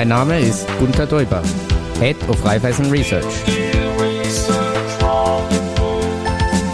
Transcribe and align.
Mein 0.00 0.08
Name 0.08 0.40
ist 0.40 0.66
Gunther 0.78 1.04
Däuber, 1.04 1.42
Head 1.98 2.16
of 2.26 2.42
Raiffeisen 2.42 2.90
Research. 2.90 3.26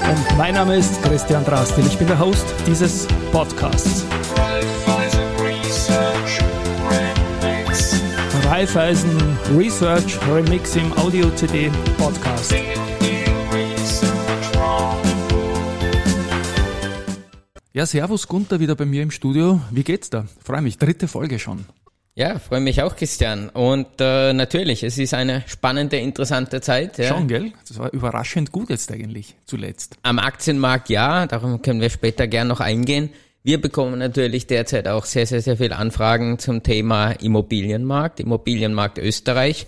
Und 0.08 0.38
mein 0.38 0.54
Name 0.54 0.76
ist 0.76 1.02
Christian 1.02 1.44
Drastil. 1.44 1.84
Ich 1.88 1.98
bin 1.98 2.06
der 2.06 2.20
Host 2.20 2.46
dieses 2.68 3.08
Podcasts. 3.32 4.04
Raiffeisen 8.44 9.18
Research 9.58 10.16
Remix 10.32 10.76
im 10.76 10.96
Audio 10.96 11.28
CD 11.30 11.72
Podcast. 11.98 12.54
Ja, 17.72 17.86
Servus 17.86 18.28
Gunther 18.28 18.60
wieder 18.60 18.76
bei 18.76 18.84
mir 18.84 19.02
im 19.02 19.10
Studio. 19.10 19.60
Wie 19.72 19.82
geht's 19.82 20.10
da? 20.10 20.26
Freue 20.44 20.62
mich, 20.62 20.78
dritte 20.78 21.08
Folge 21.08 21.40
schon. 21.40 21.66
Ja, 22.18 22.38
freue 22.38 22.60
mich 22.60 22.80
auch, 22.82 22.96
Christian. 22.96 23.50
Und 23.50 23.86
äh, 24.00 24.32
natürlich, 24.32 24.82
es 24.82 24.96
ist 24.96 25.12
eine 25.12 25.44
spannende, 25.46 25.98
interessante 25.98 26.62
Zeit. 26.62 26.96
Ja. 26.96 27.08
Schon, 27.08 27.28
gell? 27.28 27.52
Das 27.68 27.78
war 27.78 27.92
überraschend 27.92 28.52
gut 28.52 28.70
jetzt 28.70 28.90
eigentlich, 28.90 29.34
zuletzt. 29.44 29.98
Am 30.02 30.18
Aktienmarkt 30.18 30.88
ja, 30.88 31.26
darum 31.26 31.60
können 31.60 31.82
wir 31.82 31.90
später 31.90 32.26
gern 32.26 32.48
noch 32.48 32.60
eingehen. 32.60 33.10
Wir 33.42 33.60
bekommen 33.60 33.98
natürlich 33.98 34.46
derzeit 34.46 34.88
auch 34.88 35.04
sehr, 35.04 35.26
sehr, 35.26 35.42
sehr 35.42 35.58
viele 35.58 35.76
Anfragen 35.76 36.38
zum 36.38 36.62
Thema 36.62 37.12
Immobilienmarkt, 37.12 38.18
Immobilienmarkt 38.18 38.96
Österreich. 38.96 39.66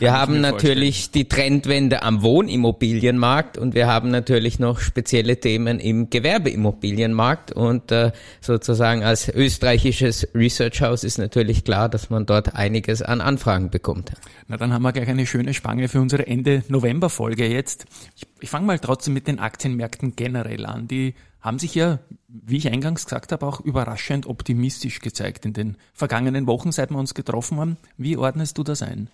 Wir 0.00 0.12
haben 0.12 0.40
natürlich 0.40 0.96
vorstellen. 0.96 1.12
die 1.14 1.28
Trendwende 1.28 2.02
am 2.04 2.22
Wohnimmobilienmarkt 2.22 3.58
und 3.58 3.74
wir 3.74 3.88
haben 3.88 4.12
natürlich 4.12 4.60
noch 4.60 4.78
spezielle 4.78 5.40
Themen 5.40 5.80
im 5.80 6.08
Gewerbeimmobilienmarkt 6.08 7.50
und 7.50 7.90
äh, 7.90 8.12
sozusagen 8.40 9.02
als 9.02 9.28
österreichisches 9.28 10.28
Research 10.36 10.82
House 10.82 11.02
ist 11.02 11.18
natürlich 11.18 11.64
klar, 11.64 11.88
dass 11.88 12.10
man 12.10 12.26
dort 12.26 12.54
einiges 12.54 13.02
an 13.02 13.20
Anfragen 13.20 13.70
bekommt. 13.70 14.12
Na, 14.46 14.56
dann 14.56 14.72
haben 14.72 14.82
wir 14.82 14.92
gleich 14.92 15.08
eine 15.08 15.26
schöne 15.26 15.52
Spange 15.52 15.88
für 15.88 16.00
unsere 16.00 16.28
Ende 16.28 16.62
November 16.68 17.10
Folge 17.10 17.48
jetzt. 17.48 17.86
Ich, 18.14 18.22
ich 18.38 18.50
fange 18.50 18.66
mal 18.66 18.78
trotzdem 18.78 19.14
mit 19.14 19.26
den 19.26 19.40
Aktienmärkten 19.40 20.14
generell 20.14 20.64
an. 20.64 20.86
Die 20.86 21.14
haben 21.40 21.58
sich 21.58 21.74
ja, 21.74 21.98
wie 22.28 22.58
ich 22.58 22.70
eingangs 22.70 23.04
gesagt 23.04 23.32
habe, 23.32 23.44
auch 23.44 23.60
überraschend 23.60 24.26
optimistisch 24.26 25.00
gezeigt 25.00 25.44
in 25.44 25.54
den 25.54 25.76
vergangenen 25.92 26.46
Wochen, 26.46 26.70
seit 26.70 26.90
wir 26.90 26.98
uns 26.98 27.14
getroffen 27.14 27.58
haben. 27.58 27.76
Wie 27.96 28.16
ordnest 28.16 28.58
du 28.58 28.62
das 28.62 28.82
ein? 28.82 29.10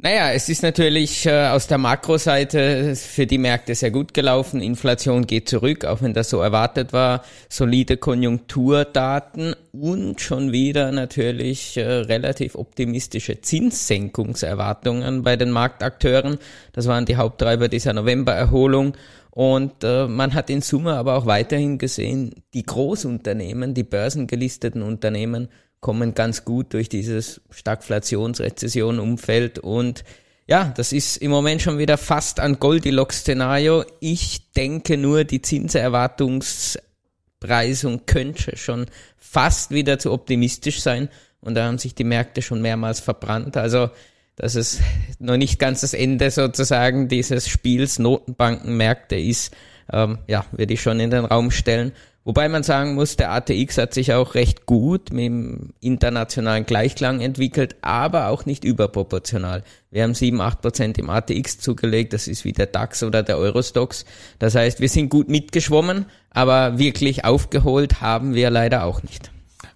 Naja, 0.00 0.30
es 0.30 0.48
ist 0.48 0.62
natürlich 0.62 1.26
äh, 1.26 1.48
aus 1.48 1.66
der 1.66 1.76
Makroseite 1.76 2.94
für 2.94 3.26
die 3.26 3.36
Märkte 3.36 3.74
sehr 3.74 3.90
gut 3.90 4.14
gelaufen. 4.14 4.60
Inflation 4.60 5.26
geht 5.26 5.48
zurück, 5.48 5.84
auch 5.84 6.02
wenn 6.02 6.14
das 6.14 6.30
so 6.30 6.40
erwartet 6.40 6.92
war. 6.92 7.24
Solide 7.48 7.96
Konjunkturdaten 7.96 9.56
und 9.72 10.20
schon 10.20 10.52
wieder 10.52 10.92
natürlich 10.92 11.76
äh, 11.78 11.82
relativ 11.82 12.54
optimistische 12.54 13.40
Zinssenkungserwartungen 13.40 15.24
bei 15.24 15.34
den 15.34 15.50
Marktakteuren. 15.50 16.38
Das 16.72 16.86
waren 16.86 17.04
die 17.04 17.16
Haupttreiber 17.16 17.66
dieser 17.66 17.92
Novembererholung. 17.92 18.96
Und 19.32 19.82
äh, 19.82 20.06
man 20.06 20.32
hat 20.32 20.48
in 20.48 20.62
Summe 20.62 20.94
aber 20.94 21.16
auch 21.16 21.26
weiterhin 21.26 21.76
gesehen, 21.76 22.36
die 22.54 22.62
Großunternehmen, 22.62 23.74
die 23.74 23.82
börsengelisteten 23.82 24.82
Unternehmen 24.82 25.48
kommen 25.80 26.14
ganz 26.14 26.44
gut 26.44 26.74
durch 26.74 26.88
dieses 26.88 27.40
Stagflations-Rezession-Umfeld 27.50 29.58
und 29.58 30.04
ja, 30.48 30.72
das 30.74 30.92
ist 30.94 31.18
im 31.18 31.30
Moment 31.30 31.60
schon 31.60 31.76
wieder 31.78 31.98
fast 31.98 32.40
ein 32.40 32.58
Goldilocks-Szenario. 32.58 33.84
Ich 34.00 34.50
denke 34.52 34.96
nur, 34.96 35.24
die 35.24 35.42
Zinserwartungspreisung 35.42 38.06
könnte 38.06 38.56
schon 38.56 38.86
fast 39.18 39.72
wieder 39.72 39.98
zu 39.98 40.10
optimistisch 40.10 40.80
sein. 40.80 41.10
Und 41.42 41.54
da 41.54 41.66
haben 41.66 41.76
sich 41.76 41.94
die 41.94 42.04
Märkte 42.04 42.40
schon 42.40 42.62
mehrmals 42.62 42.98
verbrannt. 42.98 43.58
Also, 43.58 43.90
dass 44.36 44.54
es 44.54 44.80
noch 45.18 45.36
nicht 45.36 45.58
ganz 45.58 45.82
das 45.82 45.92
Ende 45.92 46.30
sozusagen 46.30 47.08
dieses 47.08 47.46
Spiels 47.46 47.98
Notenbankenmärkte 47.98 49.16
ist, 49.16 49.54
ähm, 49.92 50.20
ja, 50.28 50.46
würde 50.52 50.72
ich 50.72 50.80
schon 50.80 50.98
in 50.98 51.10
den 51.10 51.26
Raum 51.26 51.50
stellen. 51.50 51.92
Wobei 52.28 52.50
man 52.50 52.62
sagen 52.62 52.94
muss, 52.94 53.16
der 53.16 53.32
ATX 53.32 53.78
hat 53.78 53.94
sich 53.94 54.12
auch 54.12 54.34
recht 54.34 54.66
gut 54.66 55.14
mit 55.14 55.24
dem 55.24 55.70
internationalen 55.80 56.66
Gleichklang 56.66 57.22
entwickelt, 57.22 57.76
aber 57.80 58.28
auch 58.28 58.44
nicht 58.44 58.64
überproportional. 58.64 59.64
Wir 59.90 60.02
haben 60.02 60.12
7, 60.12 60.38
8 60.38 60.60
Prozent 60.60 60.98
im 60.98 61.08
ATX 61.08 61.58
zugelegt, 61.58 62.12
das 62.12 62.28
ist 62.28 62.44
wie 62.44 62.52
der 62.52 62.66
DAX 62.66 63.02
oder 63.02 63.22
der 63.22 63.38
Eurostox. 63.38 64.04
Das 64.38 64.54
heißt, 64.54 64.78
wir 64.80 64.90
sind 64.90 65.08
gut 65.08 65.30
mitgeschwommen, 65.30 66.04
aber 66.28 66.76
wirklich 66.76 67.24
aufgeholt 67.24 68.02
haben 68.02 68.34
wir 68.34 68.50
leider 68.50 68.84
auch 68.84 69.02
nicht. 69.02 69.30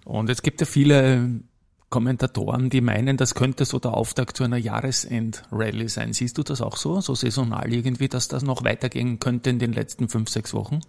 Und 0.05 0.29
es 0.29 0.43
gibt 0.43 0.61
ja 0.61 0.67
viele 0.67 1.27
Kommentatoren, 1.89 2.69
die 2.69 2.81
meinen, 2.81 3.17
das 3.17 3.33
könnte 3.33 3.65
so 3.65 3.79
der 3.79 3.95
Auftakt 3.95 4.37
zu 4.37 4.43
einer 4.43 4.57
Jahresend-Rallye 4.57 5.87
sein. 5.87 6.13
Siehst 6.13 6.37
du 6.37 6.43
das 6.43 6.61
auch 6.61 6.77
so, 6.77 7.01
so 7.01 7.15
saisonal 7.15 7.73
irgendwie, 7.73 8.09
dass 8.09 8.27
das 8.27 8.43
noch 8.43 8.63
weitergehen 8.63 9.17
könnte 9.17 9.49
in 9.49 9.57
den 9.57 9.73
letzten 9.73 10.07
fünf, 10.07 10.29
sechs 10.29 10.53
Wochen? 10.53 10.81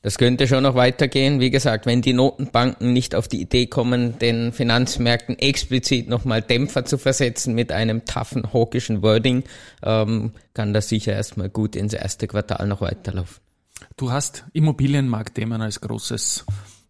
Das 0.00 0.16
könnte 0.16 0.46
schon 0.46 0.62
noch 0.62 0.76
weitergehen. 0.76 1.40
Wie 1.40 1.50
gesagt, 1.50 1.84
wenn 1.84 2.02
die 2.02 2.12
Notenbanken 2.12 2.92
nicht 2.92 3.16
auf 3.16 3.26
die 3.26 3.40
Idee 3.40 3.66
kommen, 3.66 4.16
den 4.20 4.52
Finanzmärkten 4.52 5.36
explizit 5.38 6.08
nochmal 6.08 6.40
Dämpfer 6.40 6.84
zu 6.84 6.98
versetzen 6.98 7.54
mit 7.54 7.72
einem 7.72 8.04
toughen, 8.04 8.52
hawkischen 8.52 9.02
Wording, 9.02 9.42
ähm, 9.82 10.32
kann 10.54 10.72
das 10.72 10.88
sicher 10.88 11.12
erstmal 11.14 11.48
gut 11.48 11.74
ins 11.74 11.94
erste 11.94 12.28
Quartal 12.28 12.68
noch 12.68 12.80
weiterlaufen. 12.80 13.42
Du 13.96 14.12
hast 14.12 14.44
Immobilienmarktthemen 14.52 15.60
als 15.62 15.80
großes 15.80 16.44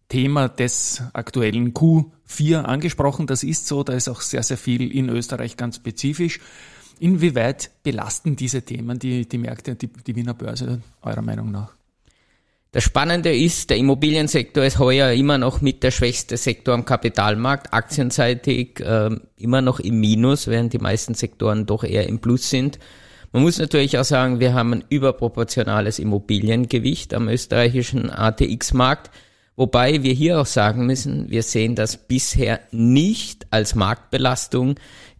Thema 0.07 0.47
des 0.47 1.01
aktuellen 1.13 1.73
Q4 1.73 2.61
angesprochen. 2.61 3.25
Das 3.25 3.41
ist 3.41 3.67
so, 3.67 3.83
da 3.83 3.93
ist 3.93 4.07
auch 4.07 4.21
sehr, 4.21 4.43
sehr 4.43 4.57
viel 4.57 4.91
in 4.91 5.09
Österreich 5.09 5.57
ganz 5.57 5.77
spezifisch. 5.77 6.39
Inwieweit 6.99 7.71
belasten 7.81 8.35
diese 8.35 8.61
Themen 8.61 8.99
die, 8.99 9.27
die 9.27 9.37
Märkte, 9.37 9.75
die, 9.75 9.87
die 9.87 10.15
Wiener 10.15 10.33
Börse 10.35 10.81
eurer 11.01 11.21
Meinung 11.21 11.51
nach? 11.51 11.78
Das 12.71 12.83
Spannende 12.83 13.35
ist, 13.35 13.71
der 13.71 13.77
Immobiliensektor 13.77 14.63
ist 14.63 14.77
heuer 14.77 15.11
immer 15.11 15.39
noch 15.39 15.59
mit 15.59 15.81
der 15.81 15.89
schwächste 15.89 16.37
Sektor 16.37 16.75
am 16.75 16.85
Kapitalmarkt, 16.85 17.73
aktienseitig 17.73 18.79
äh, 18.81 19.09
immer 19.37 19.63
noch 19.63 19.79
im 19.79 19.99
Minus, 19.99 20.45
während 20.45 20.73
die 20.73 20.77
meisten 20.77 21.15
Sektoren 21.15 21.65
doch 21.65 21.83
eher 21.83 22.07
im 22.07 22.19
Plus 22.19 22.47
sind. 22.47 22.77
Man 23.31 23.41
muss 23.41 23.57
natürlich 23.57 23.97
auch 23.97 24.03
sagen, 24.03 24.39
wir 24.39 24.53
haben 24.53 24.73
ein 24.73 24.83
überproportionales 24.87 25.97
Immobiliengewicht 25.97 27.15
am 27.15 27.27
österreichischen 27.27 28.11
ATX-Markt. 28.11 29.09
Wobei 29.59 30.03
wir 30.03 30.13
hier 30.13 30.39
auch 30.39 30.45
sagen 30.45 30.85
müssen, 30.85 31.29
wir 31.29 31.43
sehen 31.43 31.75
das 31.75 31.97
bisher 31.97 32.61
nicht 32.71 33.45
als 33.49 33.75
Marktbelastung. 33.75 34.75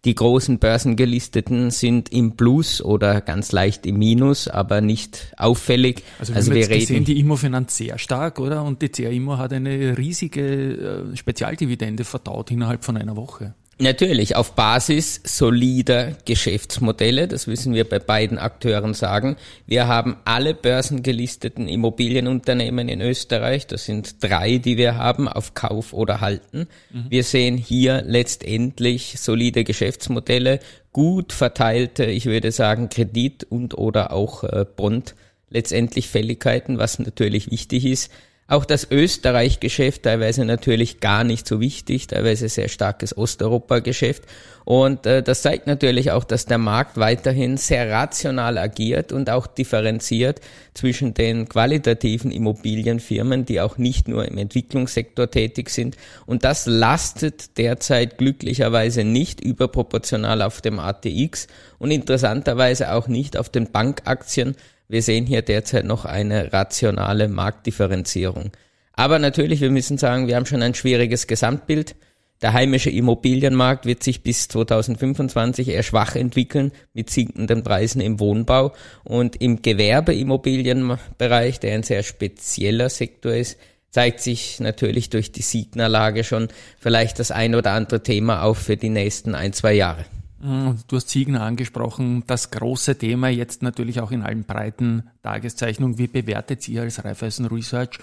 Die 0.06 0.14
großen 0.14 0.58
Börsengelisteten 0.58 1.70
sind 1.70 2.10
im 2.10 2.36
Plus 2.36 2.80
oder 2.80 3.20
ganz 3.20 3.52
leicht 3.52 3.84
im 3.84 3.98
Minus, 3.98 4.48
aber 4.48 4.80
nicht 4.80 5.34
auffällig. 5.36 6.04
Also, 6.18 6.32
also 6.32 6.54
wir, 6.54 6.70
wir 6.70 6.80
sehen 6.80 7.04
die 7.04 7.20
Immofinanz 7.20 7.76
sehr 7.76 7.98
stark, 7.98 8.38
oder? 8.38 8.64
Und 8.64 8.80
die 8.80 8.88
CA 8.88 9.10
Immo 9.10 9.36
hat 9.36 9.52
eine 9.52 9.98
riesige 9.98 11.12
äh, 11.12 11.16
Spezialdividende 11.18 12.04
verdaut 12.04 12.50
innerhalb 12.50 12.82
von 12.82 12.96
einer 12.96 13.16
Woche. 13.16 13.52
Natürlich 13.80 14.36
auf 14.36 14.54
Basis 14.54 15.22
solider 15.24 16.12
Geschäftsmodelle, 16.26 17.26
das 17.26 17.46
müssen 17.46 17.72
wir 17.72 17.88
bei 17.88 17.98
beiden 17.98 18.38
Akteuren 18.38 18.92
sagen. 18.92 19.36
Wir 19.66 19.88
haben 19.88 20.18
alle 20.26 20.52
börsengelisteten 20.52 21.66
Immobilienunternehmen 21.66 22.90
in 22.90 23.00
Österreich, 23.00 23.66
das 23.66 23.86
sind 23.86 24.22
drei, 24.22 24.58
die 24.58 24.76
wir 24.76 24.96
haben, 24.96 25.28
auf 25.28 25.54
Kauf 25.54 25.94
oder 25.94 26.20
Halten. 26.20 26.68
Mhm. 26.92 27.06
Wir 27.08 27.24
sehen 27.24 27.56
hier 27.56 28.02
letztendlich 28.06 29.14
solide 29.18 29.64
Geschäftsmodelle, 29.64 30.60
gut 30.92 31.32
verteilte, 31.32 32.04
ich 32.04 32.26
würde 32.26 32.52
sagen, 32.52 32.90
Kredit 32.90 33.44
und 33.44 33.78
oder 33.78 34.12
auch 34.12 34.44
äh, 34.44 34.66
Bond 34.76 35.14
letztendlich 35.48 36.08
Fälligkeiten, 36.08 36.76
was 36.76 36.98
natürlich 36.98 37.50
wichtig 37.50 37.86
ist. 37.86 38.10
Auch 38.50 38.64
das 38.64 38.90
Österreich-Geschäft 38.90 40.02
teilweise 40.02 40.44
natürlich 40.44 40.98
gar 40.98 41.22
nicht 41.22 41.46
so 41.46 41.60
wichtig, 41.60 42.08
teilweise 42.08 42.48
sehr 42.48 42.66
starkes 42.66 43.16
Osteuropa-Geschäft. 43.16 44.24
Und 44.64 45.06
äh, 45.06 45.22
das 45.22 45.42
zeigt 45.42 45.68
natürlich 45.68 46.10
auch, 46.10 46.24
dass 46.24 46.46
der 46.46 46.58
Markt 46.58 46.96
weiterhin 46.96 47.58
sehr 47.58 47.88
rational 47.88 48.58
agiert 48.58 49.12
und 49.12 49.30
auch 49.30 49.46
differenziert 49.46 50.40
zwischen 50.74 51.14
den 51.14 51.48
qualitativen 51.48 52.32
Immobilienfirmen, 52.32 53.44
die 53.44 53.60
auch 53.60 53.78
nicht 53.78 54.08
nur 54.08 54.26
im 54.26 54.36
Entwicklungssektor 54.36 55.30
tätig 55.30 55.70
sind. 55.70 55.96
Und 56.26 56.42
das 56.42 56.66
lastet 56.66 57.56
derzeit 57.56 58.18
glücklicherweise 58.18 59.04
nicht 59.04 59.40
überproportional 59.40 60.42
auf 60.42 60.60
dem 60.60 60.80
ATX 60.80 61.46
und 61.78 61.92
interessanterweise 61.92 62.94
auch 62.94 63.06
nicht 63.06 63.36
auf 63.36 63.48
den 63.48 63.70
Bankaktien, 63.70 64.56
wir 64.90 65.02
sehen 65.02 65.24
hier 65.24 65.42
derzeit 65.42 65.84
noch 65.84 66.04
eine 66.04 66.52
rationale 66.52 67.28
Marktdifferenzierung. 67.28 68.50
Aber 68.92 69.20
natürlich, 69.20 69.60
wir 69.60 69.70
müssen 69.70 69.98
sagen, 69.98 70.26
wir 70.26 70.34
haben 70.34 70.46
schon 70.46 70.62
ein 70.62 70.74
schwieriges 70.74 71.28
Gesamtbild. 71.28 71.94
Der 72.42 72.54
heimische 72.54 72.90
Immobilienmarkt 72.90 73.86
wird 73.86 74.02
sich 74.02 74.22
bis 74.22 74.48
2025 74.48 75.68
eher 75.68 75.84
schwach 75.84 76.16
entwickeln 76.16 76.72
mit 76.92 77.08
sinkenden 77.08 77.62
Preisen 77.62 78.00
im 78.00 78.18
Wohnbau 78.18 78.72
und 79.04 79.40
im 79.40 79.62
Gewerbeimmobilienbereich, 79.62 81.60
der 81.60 81.74
ein 81.74 81.84
sehr 81.84 82.02
spezieller 82.02 82.88
Sektor 82.88 83.32
ist, 83.32 83.58
zeigt 83.90 84.20
sich 84.20 84.58
natürlich 84.58 85.08
durch 85.10 85.30
die 85.30 85.42
Signerlage 85.42 86.24
schon 86.24 86.48
vielleicht 86.80 87.20
das 87.20 87.30
ein 87.30 87.54
oder 87.54 87.72
andere 87.72 88.02
Thema 88.02 88.42
auch 88.42 88.56
für 88.56 88.76
die 88.76 88.88
nächsten 88.88 89.36
ein, 89.36 89.52
zwei 89.52 89.74
Jahre. 89.74 90.04
Mm, 90.40 90.70
du 90.88 90.96
hast 90.96 91.10
Signer 91.10 91.42
angesprochen, 91.42 92.24
das 92.26 92.50
große 92.50 92.96
Thema 92.96 93.28
jetzt 93.28 93.62
natürlich 93.62 94.00
auch 94.00 94.10
in 94.10 94.22
allen 94.22 94.44
breiten 94.44 95.10
Tageszeichnungen. 95.22 95.98
Wie 95.98 96.06
bewertet 96.06 96.66
ihr 96.68 96.82
als 96.82 97.04
Raiffeisen 97.04 97.46
Research 97.46 97.98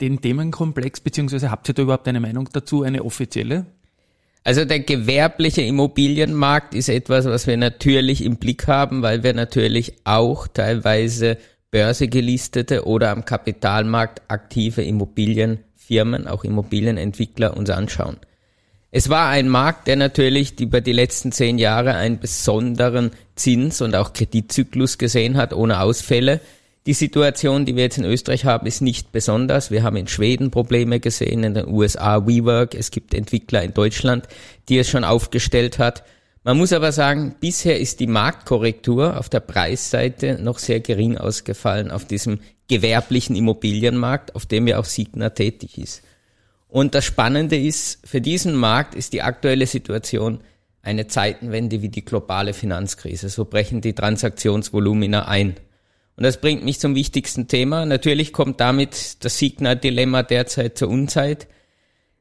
den 0.00 0.20
Themenkomplex, 0.20 1.00
beziehungsweise 1.00 1.50
habt 1.50 1.68
ihr 1.68 1.74
da 1.74 1.82
überhaupt 1.82 2.08
eine 2.08 2.20
Meinung 2.20 2.48
dazu, 2.52 2.82
eine 2.82 3.04
offizielle? 3.04 3.66
Also 4.44 4.64
der 4.64 4.80
gewerbliche 4.80 5.62
Immobilienmarkt 5.62 6.74
ist 6.74 6.88
etwas, 6.88 7.24
was 7.24 7.46
wir 7.46 7.56
natürlich 7.56 8.24
im 8.24 8.36
Blick 8.36 8.68
haben, 8.68 9.02
weil 9.02 9.22
wir 9.22 9.34
natürlich 9.34 9.94
auch 10.04 10.46
teilweise 10.46 11.36
börsegelistete 11.72 12.86
oder 12.86 13.10
am 13.10 13.24
Kapitalmarkt 13.24 14.22
aktive 14.28 14.82
Immobilienfirmen, 14.82 16.28
auch 16.28 16.44
Immobilienentwickler 16.44 17.56
uns 17.56 17.70
anschauen. 17.70 18.18
Es 18.90 19.08
war 19.08 19.28
ein 19.28 19.48
Markt, 19.48 19.88
der 19.88 19.96
natürlich 19.96 20.58
über 20.60 20.80
die 20.80 20.92
letzten 20.92 21.32
zehn 21.32 21.58
Jahre 21.58 21.94
einen 21.94 22.18
besonderen 22.18 23.10
Zins- 23.34 23.82
und 23.82 23.94
auch 23.94 24.12
Kreditzyklus 24.12 24.96
gesehen 24.96 25.36
hat, 25.36 25.52
ohne 25.52 25.80
Ausfälle. 25.80 26.40
Die 26.86 26.92
Situation, 26.92 27.66
die 27.66 27.74
wir 27.74 27.82
jetzt 27.82 27.98
in 27.98 28.04
Österreich 28.04 28.44
haben, 28.44 28.66
ist 28.66 28.80
nicht 28.80 29.10
besonders. 29.10 29.72
Wir 29.72 29.82
haben 29.82 29.96
in 29.96 30.06
Schweden 30.06 30.52
Probleme 30.52 31.00
gesehen, 31.00 31.42
in 31.42 31.54
den 31.54 31.66
USA 31.66 32.28
WeWork. 32.28 32.76
Es 32.76 32.92
gibt 32.92 33.12
Entwickler 33.12 33.64
in 33.64 33.74
Deutschland, 33.74 34.28
die 34.68 34.78
es 34.78 34.88
schon 34.88 35.02
aufgestellt 35.02 35.80
hat. 35.80 36.04
Man 36.44 36.56
muss 36.56 36.72
aber 36.72 36.92
sagen, 36.92 37.34
bisher 37.40 37.80
ist 37.80 37.98
die 37.98 38.06
Marktkorrektur 38.06 39.18
auf 39.18 39.28
der 39.28 39.40
Preisseite 39.40 40.38
noch 40.40 40.60
sehr 40.60 40.78
gering 40.78 41.18
ausgefallen 41.18 41.90
auf 41.90 42.04
diesem 42.04 42.38
gewerblichen 42.68 43.34
Immobilienmarkt, 43.34 44.36
auf 44.36 44.46
dem 44.46 44.68
ja 44.68 44.78
auch 44.78 44.84
Signa 44.84 45.30
tätig 45.30 45.76
ist. 45.76 46.02
Und 46.76 46.94
das 46.94 47.06
Spannende 47.06 47.56
ist, 47.56 48.06
für 48.06 48.20
diesen 48.20 48.54
Markt 48.54 48.94
ist 48.94 49.14
die 49.14 49.22
aktuelle 49.22 49.66
Situation 49.66 50.42
eine 50.82 51.06
Zeitenwende 51.06 51.80
wie 51.80 51.88
die 51.88 52.04
globale 52.04 52.52
Finanzkrise. 52.52 53.30
So 53.30 53.46
brechen 53.46 53.80
die 53.80 53.94
Transaktionsvolumina 53.94 55.26
ein. 55.26 55.56
Und 56.16 56.24
das 56.24 56.38
bringt 56.38 56.66
mich 56.66 56.78
zum 56.78 56.94
wichtigsten 56.94 57.48
Thema. 57.48 57.86
Natürlich 57.86 58.34
kommt 58.34 58.60
damit 58.60 59.24
das 59.24 59.38
Signa-Dilemma 59.38 60.22
derzeit 60.22 60.76
zur 60.76 60.90
Unzeit. 60.90 61.46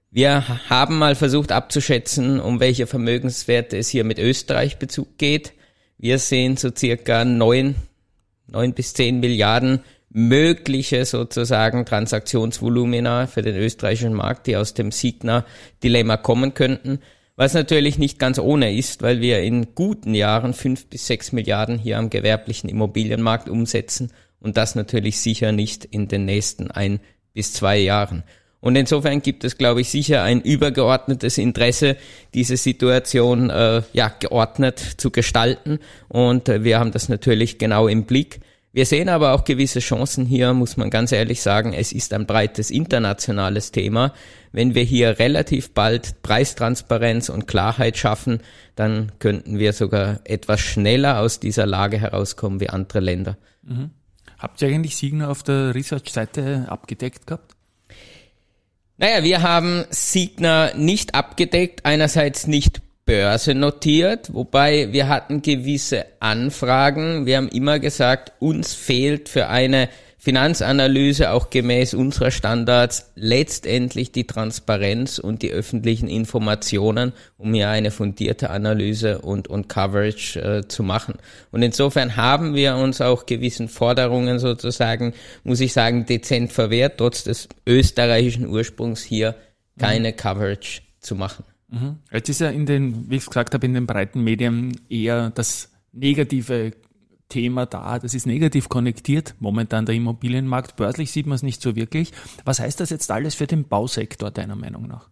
Wir 0.09 0.47
haben 0.69 0.99
mal 0.99 1.15
versucht 1.15 1.51
abzuschätzen, 1.51 2.39
um 2.39 2.61
welche 2.61 2.87
Vermögenswerte 2.87 3.75
es 3.75 3.89
hier 3.89 4.05
mit 4.05 4.19
Österreich 4.19 4.79
Bezug 4.79 5.17
geht. 5.17 5.51
Wir 5.97 6.17
sehen 6.17 6.55
so 6.55 6.69
circa 6.73 7.25
neun, 7.25 7.75
neun 8.47 8.73
bis 8.73 8.93
zehn 8.93 9.19
Milliarden 9.19 9.81
mögliche 10.17 11.03
sozusagen 11.03 11.85
Transaktionsvolumina 11.85 13.27
für 13.27 13.41
den 13.41 13.57
österreichischen 13.57 14.13
Markt, 14.13 14.47
die 14.47 14.55
aus 14.55 14.73
dem 14.73 14.93
Signa-Dilemma 14.93 16.15
kommen 16.15 16.53
könnten. 16.53 16.99
Was 17.35 17.53
natürlich 17.53 17.97
nicht 17.97 18.17
ganz 18.17 18.39
ohne 18.39 18.73
ist, 18.73 19.01
weil 19.01 19.19
wir 19.19 19.41
in 19.41 19.75
guten 19.75 20.13
Jahren 20.13 20.53
fünf 20.53 20.85
bis 20.85 21.05
sechs 21.05 21.33
Milliarden 21.33 21.77
hier 21.77 21.97
am 21.97 22.09
gewerblichen 22.09 22.69
Immobilienmarkt 22.69 23.49
umsetzen 23.49 24.13
und 24.39 24.55
das 24.55 24.75
natürlich 24.75 25.19
sicher 25.19 25.51
nicht 25.51 25.83
in 25.83 26.07
den 26.07 26.23
nächsten 26.23 26.71
ein 26.71 27.01
bis 27.33 27.51
zwei 27.51 27.77
Jahren. 27.77 28.23
Und 28.61 28.77
insofern 28.77 29.21
gibt 29.21 29.43
es, 29.43 29.57
glaube 29.57 29.81
ich, 29.81 29.89
sicher 29.89 30.23
ein 30.23 30.39
übergeordnetes 30.39 31.37
Interesse, 31.37 31.97
diese 32.33 32.55
Situation 32.55 33.49
äh, 33.49 33.81
ja 33.91 34.07
geordnet 34.07 34.79
zu 34.79 35.11
gestalten. 35.11 35.79
Und 36.07 36.47
äh, 36.47 36.63
wir 36.63 36.79
haben 36.79 36.91
das 36.93 37.09
natürlich 37.09 37.57
genau 37.57 37.89
im 37.89 38.05
Blick. 38.05 38.39
Wir 38.75 38.85
sehen 38.85 39.07
aber 39.07 39.31
auch 39.31 39.45
gewisse 39.45 39.79
Chancen 39.79 40.25
hier, 40.25 40.53
muss 40.53 40.75
man 40.75 40.89
ganz 40.89 41.13
ehrlich 41.13 41.41
sagen. 41.41 41.71
Es 41.71 41.93
ist 41.93 42.11
ein 42.11 42.25
breites 42.25 42.69
internationales 42.69 43.71
Thema. 43.71 44.11
Wenn 44.51 44.75
wir 44.75 44.83
hier 44.83 45.17
relativ 45.17 45.73
bald 45.73 46.21
Preistransparenz 46.23 47.29
und 47.29 47.47
Klarheit 47.47 47.95
schaffen, 47.95 48.41
dann 48.75 49.13
könnten 49.19 49.59
wir 49.59 49.71
sogar 49.71 50.19
etwas 50.25 50.59
schneller 50.59 51.21
aus 51.21 51.39
dieser 51.39 51.65
Lage 51.65 51.97
herauskommen 51.97 52.59
wie 52.59 52.67
andere 52.67 52.99
Länder. 52.99 53.37
Mhm. 53.63 53.91
Habt 54.37 54.61
ihr 54.61 54.67
eigentlich 54.67 54.97
Signa 54.97 55.29
auf 55.29 55.41
der 55.41 55.73
Research-Seite 55.73 56.65
abgedeckt 56.67 57.27
gehabt? 57.27 57.55
Naja, 58.97 59.23
wir 59.23 59.41
haben 59.41 59.85
Signa 59.89 60.73
nicht 60.75 61.15
abgedeckt, 61.15 61.85
einerseits 61.85 62.45
nicht 62.45 62.81
Börse 63.05 63.53
notiert, 63.53 64.33
wobei 64.33 64.91
wir 64.91 65.07
hatten 65.07 65.43
gewisse 65.43 66.05
Anfragen. 66.19 67.27
Wir 67.27 67.37
haben 67.37 67.49
immer 67.49 67.77
gesagt, 67.77 68.33
uns 68.39 68.73
fehlt 68.73 69.29
für 69.29 69.47
eine 69.47 69.89
Finanzanalyse 70.17 71.29
auch 71.29 71.51
gemäß 71.51 71.93
unserer 71.93 72.31
Standards 72.31 73.11
letztendlich 73.13 74.11
die 74.11 74.25
Transparenz 74.25 75.19
und 75.19 75.43
die 75.43 75.51
öffentlichen 75.51 76.07
Informationen, 76.07 77.13
um 77.37 77.53
hier 77.53 77.69
eine 77.69 77.91
fundierte 77.91 78.49
Analyse 78.49 79.19
und, 79.19 79.47
und 79.49 79.69
Coverage 79.69 80.39
äh, 80.39 80.67
zu 80.67 80.81
machen. 80.81 81.19
Und 81.51 81.61
insofern 81.61 82.15
haben 82.15 82.55
wir 82.55 82.75
uns 82.75 83.01
auch 83.01 83.27
gewissen 83.27 83.69
Forderungen 83.69 84.39
sozusagen, 84.39 85.13
muss 85.43 85.59
ich 85.59 85.73
sagen, 85.73 86.07
dezent 86.07 86.51
verwehrt, 86.51 86.97
trotz 86.97 87.23
des 87.23 87.47
österreichischen 87.67 88.47
Ursprungs 88.47 89.03
hier 89.03 89.35
keine 89.77 90.11
mhm. 90.11 90.15
Coverage 90.15 90.81
zu 91.01 91.13
machen. 91.13 91.43
Jetzt 92.11 92.29
ist 92.29 92.41
ja 92.41 92.49
in 92.49 92.65
den, 92.65 93.09
wie 93.09 93.17
ich 93.17 93.25
gesagt 93.25 93.53
habe, 93.53 93.65
in 93.65 93.73
den 93.73 93.85
breiten 93.85 94.23
Medien 94.23 94.79
eher 94.89 95.29
das 95.29 95.71
negative 95.91 96.73
Thema 97.29 97.65
da. 97.65 97.99
Das 97.99 98.13
ist 98.13 98.25
negativ 98.25 98.69
konnektiert, 98.69 99.35
momentan 99.39 99.85
der 99.85 99.95
Immobilienmarkt. 99.95 100.75
Börslich 100.75 101.11
sieht 101.11 101.25
man 101.25 101.35
es 101.35 101.43
nicht 101.43 101.61
so 101.61 101.75
wirklich. 101.75 102.11
Was 102.43 102.59
heißt 102.59 102.79
das 102.79 102.89
jetzt 102.89 103.09
alles 103.11 103.35
für 103.35 103.47
den 103.47 103.67
Bausektor, 103.67 104.31
deiner 104.31 104.55
Meinung 104.55 104.87
nach? 104.87 105.09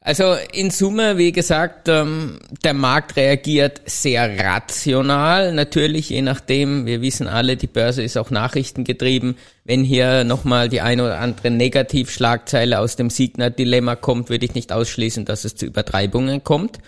Also 0.00 0.36
in 0.52 0.70
Summe, 0.70 1.18
wie 1.18 1.32
gesagt, 1.32 1.88
ähm, 1.88 2.38
der 2.62 2.72
Markt 2.72 3.16
reagiert 3.16 3.82
sehr 3.84 4.38
rational. 4.38 5.52
Natürlich, 5.52 6.10
je 6.10 6.22
nachdem, 6.22 6.86
wir 6.86 7.02
wissen 7.02 7.26
alle, 7.26 7.56
die 7.56 7.66
Börse 7.66 8.02
ist 8.02 8.16
auch 8.16 8.30
nachrichtengetrieben. 8.30 9.36
Wenn 9.64 9.82
hier 9.82 10.22
nochmal 10.22 10.68
die 10.68 10.80
eine 10.80 11.04
oder 11.04 11.18
andere 11.18 11.50
Negativschlagzeile 11.50 12.78
aus 12.78 12.94
dem 12.94 13.10
Signa-Dilemma 13.10 13.96
kommt, 13.96 14.30
würde 14.30 14.46
ich 14.46 14.54
nicht 14.54 14.72
ausschließen, 14.72 15.24
dass 15.24 15.44
es 15.44 15.56
zu 15.56 15.66
Übertreibungen 15.66 16.44
kommt. 16.44 16.78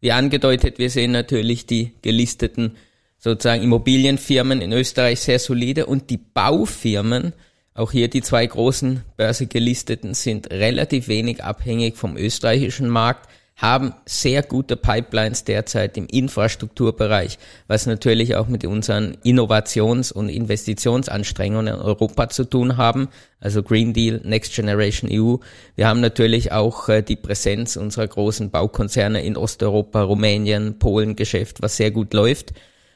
Wie 0.00 0.12
angedeutet, 0.12 0.78
wir 0.78 0.90
sehen 0.90 1.10
natürlich 1.10 1.66
die 1.66 1.94
gelisteten 2.02 2.76
sozusagen 3.18 3.62
Immobilienfirmen 3.62 4.60
in 4.60 4.72
Österreich 4.72 5.20
sehr 5.20 5.38
solide 5.38 5.86
und 5.86 6.10
die 6.10 6.18
Baufirmen 6.18 7.32
auch 7.78 7.92
hier 7.92 8.08
die 8.08 8.22
zwei 8.22 8.44
großen 8.44 9.04
börsegelisteten 9.16 10.14
sind 10.14 10.50
relativ 10.50 11.08
wenig 11.08 11.44
abhängig 11.44 11.96
vom 11.96 12.16
österreichischen 12.16 12.88
Markt, 12.88 13.28
haben 13.58 13.92
sehr 14.04 14.42
gute 14.42 14.76
Pipelines 14.76 15.42
derzeit 15.42 15.96
im 15.96 16.06
Infrastrukturbereich, 16.06 17.38
was 17.66 17.86
natürlich 17.86 18.36
auch 18.36 18.46
mit 18.46 18.64
unseren 18.64 19.16
Innovations- 19.24 20.12
und 20.12 20.28
Investitionsanstrengungen 20.28 21.74
in 21.74 21.80
Europa 21.80 22.28
zu 22.28 22.44
tun 22.44 22.76
haben, 22.76 23.08
also 23.40 23.64
Green 23.64 23.92
Deal, 23.92 24.20
Next 24.24 24.54
Generation 24.54 25.10
EU. 25.12 25.36
Wir 25.74 25.88
haben 25.88 26.00
natürlich 26.00 26.52
auch 26.52 26.88
äh, 26.88 27.02
die 27.02 27.16
Präsenz 27.16 27.76
unserer 27.76 28.06
großen 28.06 28.50
Baukonzerne 28.50 29.24
in 29.24 29.36
Osteuropa, 29.36 30.02
Rumänien, 30.02 30.78
Polen 30.78 31.16
Geschäft, 31.16 31.60
was 31.60 31.76
sehr 31.76 31.90
gut 31.90 32.14
läuft. 32.14 32.54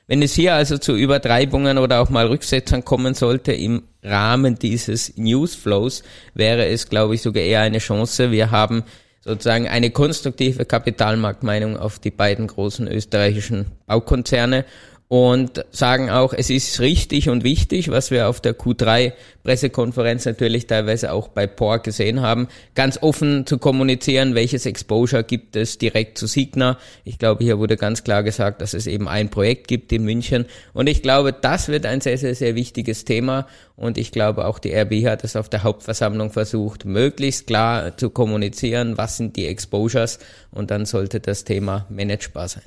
Wenn 0.08 0.20
es 0.20 0.34
hier 0.34 0.54
also 0.54 0.78
zu 0.78 0.96
Übertreibungen 0.96 1.78
oder 1.78 2.00
auch 2.00 2.10
mal 2.10 2.26
Rücksetzern 2.26 2.84
kommen 2.84 3.14
sollte 3.14 3.52
im 3.52 3.84
Rahmen 4.02 4.58
dieses 4.58 5.16
Newsflows, 5.16 6.02
wäre 6.34 6.66
es, 6.66 6.88
glaube 6.88 7.14
ich, 7.14 7.22
sogar 7.22 7.42
eher 7.42 7.60
eine 7.60 7.78
Chance. 7.78 8.32
Wir 8.32 8.50
haben 8.50 8.82
sozusagen 9.20 9.68
eine 9.68 9.90
konstruktive 9.90 10.64
Kapitalmarktmeinung 10.64 11.76
auf 11.76 12.00
die 12.00 12.10
beiden 12.10 12.48
großen 12.48 12.88
österreichischen 12.88 13.66
Baukonzerne 13.86 14.64
und 15.12 15.66
sagen 15.72 16.08
auch, 16.08 16.32
es 16.32 16.48
ist 16.48 16.80
richtig 16.80 17.28
und 17.28 17.44
wichtig, 17.44 17.90
was 17.90 18.10
wir 18.10 18.30
auf 18.30 18.40
der 18.40 18.58
Q3-Pressekonferenz 18.58 20.24
natürlich 20.24 20.66
teilweise 20.66 21.12
auch 21.12 21.28
bei 21.28 21.46
POR 21.46 21.80
gesehen 21.80 22.22
haben, 22.22 22.48
ganz 22.74 22.96
offen 23.02 23.44
zu 23.44 23.58
kommunizieren, 23.58 24.34
welches 24.34 24.64
Exposure 24.64 25.22
gibt 25.22 25.54
es 25.54 25.76
direkt 25.76 26.16
zu 26.16 26.26
Signa. 26.26 26.78
Ich 27.04 27.18
glaube, 27.18 27.44
hier 27.44 27.58
wurde 27.58 27.76
ganz 27.76 28.04
klar 28.04 28.22
gesagt, 28.22 28.62
dass 28.62 28.72
es 28.72 28.86
eben 28.86 29.06
ein 29.06 29.28
Projekt 29.28 29.68
gibt 29.68 29.92
in 29.92 30.02
München 30.04 30.46
und 30.72 30.88
ich 30.88 31.02
glaube, 31.02 31.34
das 31.34 31.68
wird 31.68 31.84
ein 31.84 32.00
sehr, 32.00 32.16
sehr, 32.16 32.34
sehr 32.34 32.54
wichtiges 32.54 33.04
Thema 33.04 33.46
und 33.76 33.98
ich 33.98 34.12
glaube 34.12 34.46
auch 34.46 34.58
die 34.58 34.74
RB 34.74 35.04
hat 35.04 35.24
es 35.24 35.36
auf 35.36 35.50
der 35.50 35.62
Hauptversammlung 35.62 36.30
versucht, 36.30 36.86
möglichst 36.86 37.46
klar 37.46 37.98
zu 37.98 38.08
kommunizieren, 38.08 38.96
was 38.96 39.18
sind 39.18 39.36
die 39.36 39.46
Exposures 39.46 40.20
und 40.52 40.70
dann 40.70 40.86
sollte 40.86 41.20
das 41.20 41.44
Thema 41.44 41.84
managebar 41.90 42.48
sein. 42.48 42.62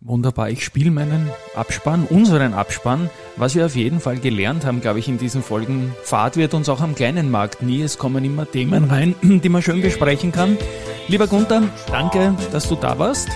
Wunderbar. 0.00 0.48
Ich 0.50 0.64
spiele 0.64 0.90
meinen 0.90 1.28
Abspann, 1.54 2.04
unseren 2.04 2.54
Abspann. 2.54 3.10
Was 3.36 3.54
wir 3.54 3.66
auf 3.66 3.74
jeden 3.74 4.00
Fall 4.00 4.18
gelernt 4.18 4.64
haben, 4.64 4.80
glaube 4.80 5.00
ich, 5.00 5.08
in 5.08 5.18
diesen 5.18 5.42
Folgen, 5.42 5.92
Fahrt 6.04 6.36
wird 6.36 6.54
uns 6.54 6.68
auch 6.68 6.80
am 6.80 6.94
kleinen 6.94 7.30
Markt 7.30 7.62
nie. 7.62 7.82
Es 7.82 7.98
kommen 7.98 8.24
immer 8.24 8.48
Themen 8.48 8.84
rein, 8.84 9.14
die 9.22 9.48
man 9.48 9.62
schön 9.62 9.82
besprechen 9.82 10.30
kann. 10.30 10.56
Lieber 11.08 11.26
Gunther, 11.26 11.62
danke, 11.90 12.34
dass 12.52 12.68
du 12.68 12.76
da 12.76 12.98
warst. 12.98 13.28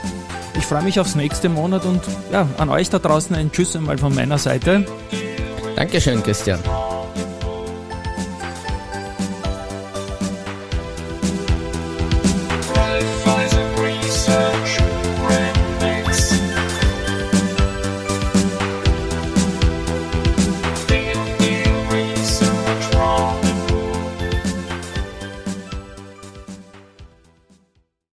Ich 0.56 0.64
freue 0.64 0.82
mich 0.82 1.00
aufs 1.00 1.16
nächste 1.16 1.48
Monat 1.48 1.84
und 1.84 2.02
ja, 2.30 2.46
an 2.58 2.68
euch 2.68 2.90
da 2.90 2.98
draußen 2.98 3.34
ein 3.34 3.50
Tschüss 3.50 3.74
einmal 3.74 3.98
von 3.98 4.14
meiner 4.14 4.38
Seite. 4.38 4.86
Dankeschön, 5.76 6.22
Christian. 6.22 6.60